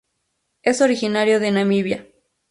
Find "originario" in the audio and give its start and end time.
0.81-1.39